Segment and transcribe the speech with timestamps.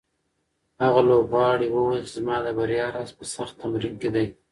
[0.83, 4.27] هغه لوبغاړی وویل چې زما د بریا راز په سخت تمرین کې دی.